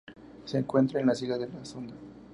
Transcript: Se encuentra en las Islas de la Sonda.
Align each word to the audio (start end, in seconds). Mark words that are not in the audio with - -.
Se 0.45 0.57
encuentra 0.57 0.99
en 0.99 1.05
las 1.05 1.21
Islas 1.21 1.41
de 1.41 1.47
la 1.47 1.63
Sonda. 1.63 1.93